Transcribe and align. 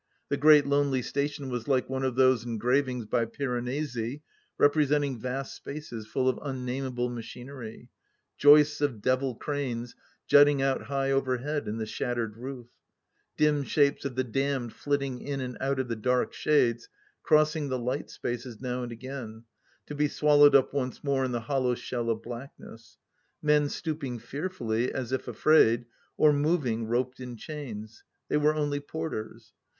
The 0.29 0.35
great 0.37 0.65
lonely 0.65 1.03
station 1.03 1.47
was 1.51 1.67
like 1.67 1.87
one 1.87 2.03
of 2.03 2.15
those 2.15 2.43
engravings 2.43 3.05
by 3.05 3.25
Piranesi, 3.25 4.23
representing 4.57 5.19
vast 5.19 5.53
spaces 5.53 6.07
full 6.07 6.27
of 6.27 6.39
unnamable 6.41 7.07
machinery; 7.07 7.87
joists 8.35 8.81
of 8.81 8.99
devil 9.03 9.35
cranes 9.35 9.93
jutting 10.25 10.59
out 10.59 10.85
high 10.85 11.11
over 11.11 11.37
head 11.37 11.67
in 11.67 11.77
the 11.77 11.85
shattered 11.85 12.35
roof; 12.35 12.65
dim 13.37 13.61
shapes 13.61 14.03
of 14.03 14.15
the 14.15 14.23
damned 14.23 14.73
flitting 14.73 15.21
in 15.21 15.39
and 15.39 15.55
out 15.61 15.77
of 15.79 15.87
the 15.87 15.95
dark 15.95 16.33
shades, 16.33 16.89
crossing 17.21 17.69
the 17.69 17.77
light 17.77 18.09
spaces 18.09 18.59
now 18.59 18.81
and 18.81 18.91
again, 18.91 19.43
to 19.85 19.93
be 19.93 20.07
swallowed 20.07 20.55
up 20.55 20.73
once 20.73 21.03
more 21.03 21.23
in 21.23 21.31
the 21.31 21.41
hollow 21.41 21.75
shell 21.75 22.09
of 22.09 22.23
blackness; 22.23 22.97
men 23.39 23.69
stooping 23.69 24.17
fearfully, 24.17 24.91
as 24.91 25.11
if 25.11 25.27
afraid, 25.27 25.85
or 26.17 26.33
moving, 26.33 26.87
roped 26.87 27.19
in 27.19 27.37
chains... 27.37 28.03
They 28.29 28.37
were 28.37 28.55
only 28.55 28.79
porters 28.79 29.53
I 29.55 29.59